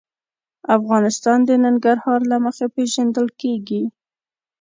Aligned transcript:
افغانستان 0.77 1.39
د 1.45 1.51
ننګرهار 1.63 2.21
له 2.31 2.37
مخې 2.45 2.65
پېژندل 2.75 3.27
کېږي. 3.41 3.83